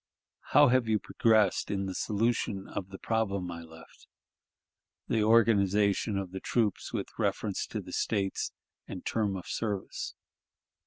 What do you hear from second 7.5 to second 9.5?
to the States, and term of